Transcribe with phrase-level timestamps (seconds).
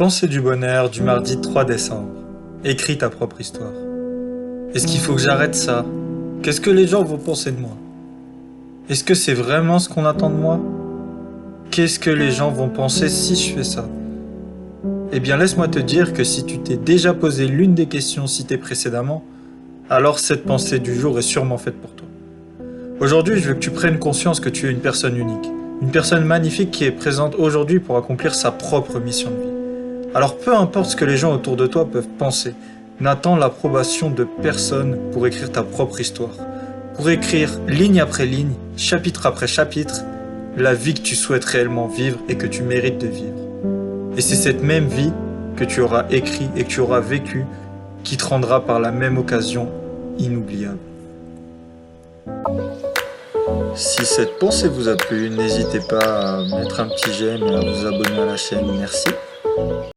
[0.00, 2.08] Pensée du bonheur du mardi 3 décembre.
[2.64, 3.74] Écris ta propre histoire.
[4.72, 5.84] Est-ce qu'il faut que j'arrête ça?
[6.42, 7.76] Qu'est-ce que les gens vont penser de moi?
[8.88, 10.58] Est-ce que c'est vraiment ce qu'on attend de moi?
[11.70, 13.86] Qu'est-ce que les gens vont penser si je fais ça?
[15.12, 18.56] Eh bien laisse-moi te dire que si tu t'es déjà posé l'une des questions citées
[18.56, 19.22] précédemment,
[19.90, 22.08] alors cette pensée du jour est sûrement faite pour toi.
[23.00, 25.50] Aujourd'hui, je veux que tu prennes conscience que tu es une personne unique,
[25.82, 29.49] une personne magnifique qui est présente aujourd'hui pour accomplir sa propre mission de vie.
[30.12, 32.54] Alors peu importe ce que les gens autour de toi peuvent penser,
[32.98, 36.34] n'attends l'approbation de personne pour écrire ta propre histoire.
[36.96, 40.02] Pour écrire ligne après ligne, chapitre après chapitre,
[40.56, 43.38] la vie que tu souhaites réellement vivre et que tu mérites de vivre.
[44.16, 45.12] Et c'est cette même vie
[45.56, 47.44] que tu auras écrit et que tu auras vécu
[48.02, 49.68] qui te rendra par la même occasion
[50.18, 50.78] inoubliable.
[53.76, 57.60] Si cette pensée vous a plu, n'hésitez pas à mettre un petit j'aime et à
[57.60, 58.66] vous abonner à la chaîne.
[58.76, 59.08] Merci.